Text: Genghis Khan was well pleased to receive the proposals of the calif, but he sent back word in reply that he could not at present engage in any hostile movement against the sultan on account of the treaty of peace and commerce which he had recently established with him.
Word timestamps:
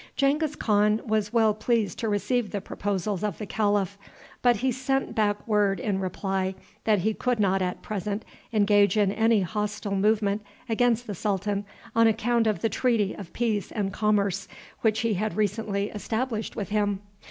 Genghis 0.15 0.55
Khan 0.55 0.99
was 1.05 1.31
well 1.31 1.53
pleased 1.53 1.99
to 1.99 2.09
receive 2.09 2.49
the 2.49 2.59
proposals 2.59 3.23
of 3.23 3.37
the 3.37 3.45
calif, 3.45 3.99
but 4.41 4.55
he 4.55 4.71
sent 4.71 5.13
back 5.13 5.47
word 5.47 5.79
in 5.79 5.99
reply 5.99 6.55
that 6.85 6.97
he 7.01 7.13
could 7.13 7.39
not 7.39 7.61
at 7.61 7.83
present 7.83 8.25
engage 8.51 8.97
in 8.97 9.11
any 9.11 9.41
hostile 9.41 9.95
movement 9.95 10.41
against 10.67 11.05
the 11.05 11.13
sultan 11.13 11.67
on 11.95 12.07
account 12.07 12.47
of 12.47 12.61
the 12.63 12.67
treaty 12.69 13.13
of 13.13 13.31
peace 13.31 13.71
and 13.71 13.93
commerce 13.93 14.47
which 14.79 15.01
he 15.01 15.13
had 15.13 15.37
recently 15.37 15.89
established 15.91 16.55
with 16.55 16.69
him. 16.69 17.01